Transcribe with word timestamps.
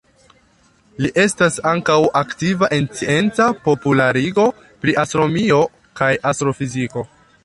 Li 1.05 1.09
estas 1.23 1.57
ankaŭ 1.71 1.97
aktiva 2.21 2.69
en 2.77 2.87
scienca 3.01 3.47
popularigo 3.67 4.47
pri 4.85 4.97
astronomio 5.03 5.61
kaj 6.01 6.11
astrofiziko. 6.33 7.05